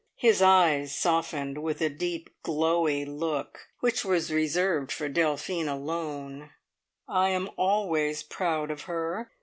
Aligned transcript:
His 0.17 0.41
eyes 0.41 0.95
softened 0.97 1.61
with 1.61 1.79
a 1.79 1.87
deep 1.87 2.31
glowey 2.41 3.05
look, 3.05 3.67
which 3.81 4.03
was 4.03 4.31
reserved 4.33 4.91
for 4.91 5.07
Delphine 5.07 5.67
alone. 5.67 6.49
"I 7.07 7.29
am 7.29 7.51
always 7.55 8.23
proud 8.23 8.71
of 8.71 8.85
her. 8.89 9.31